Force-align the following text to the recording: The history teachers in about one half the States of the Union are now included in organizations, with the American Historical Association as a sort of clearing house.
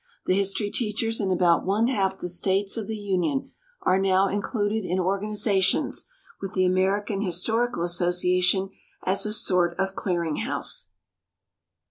The 0.25 0.33
history 0.33 0.71
teachers 0.71 1.21
in 1.21 1.29
about 1.29 1.63
one 1.63 1.85
half 1.85 2.17
the 2.17 2.27
States 2.27 2.75
of 2.75 2.87
the 2.87 2.97
Union 2.97 3.51
are 3.83 3.99
now 3.99 4.27
included 4.29 4.83
in 4.83 4.99
organizations, 4.99 6.07
with 6.41 6.53
the 6.53 6.65
American 6.65 7.21
Historical 7.21 7.83
Association 7.83 8.71
as 9.03 9.27
a 9.27 9.31
sort 9.31 9.79
of 9.79 9.93
clearing 9.93 10.37
house. 10.37 10.87